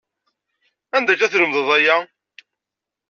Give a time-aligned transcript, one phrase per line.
[0.95, 1.97] Anda akka tlemedeḍ aya?